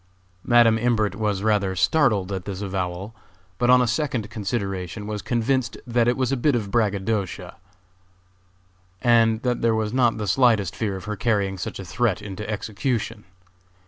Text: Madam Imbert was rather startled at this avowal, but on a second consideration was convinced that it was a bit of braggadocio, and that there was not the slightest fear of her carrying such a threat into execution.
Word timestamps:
Madam 0.43 0.79
Imbert 0.79 1.13
was 1.13 1.43
rather 1.43 1.75
startled 1.75 2.31
at 2.31 2.45
this 2.45 2.59
avowal, 2.63 3.13
but 3.59 3.69
on 3.69 3.83
a 3.83 3.87
second 3.87 4.31
consideration 4.31 5.05
was 5.05 5.21
convinced 5.21 5.77
that 5.85 6.07
it 6.07 6.17
was 6.17 6.31
a 6.31 6.35
bit 6.37 6.55
of 6.55 6.71
braggadocio, 6.71 7.53
and 9.03 9.43
that 9.43 9.61
there 9.61 9.75
was 9.75 9.93
not 9.93 10.17
the 10.17 10.25
slightest 10.25 10.75
fear 10.75 10.95
of 10.95 11.05
her 11.05 11.15
carrying 11.15 11.55
such 11.55 11.77
a 11.77 11.85
threat 11.85 12.19
into 12.19 12.49
execution. 12.49 13.25